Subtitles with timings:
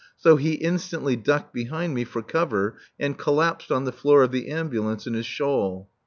[0.17, 4.49] So he instantly ducked behind me for cover and collapsed on the floor of the
[4.49, 5.91] ambulance in his shawl.